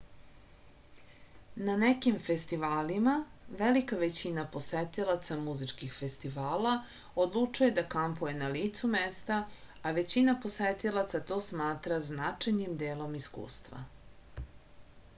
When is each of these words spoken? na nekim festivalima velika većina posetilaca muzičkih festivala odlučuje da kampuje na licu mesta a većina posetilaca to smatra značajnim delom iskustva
na 1.65 1.73
nekim 1.81 2.15
festivalima 2.27 3.11
velika 3.59 3.99
većina 4.03 4.45
posetilaca 4.55 5.37
muzičkih 5.49 5.93
festivala 5.97 6.71
odlučuje 7.25 7.75
da 7.81 7.83
kampuje 7.97 8.33
na 8.39 8.49
licu 8.57 8.89
mesta 8.95 9.39
a 9.83 9.93
većina 9.99 10.35
posetilaca 10.47 11.23
to 11.33 11.39
smatra 11.51 12.01
značajnim 12.11 12.81
delom 12.85 13.15
iskustva 13.23 13.85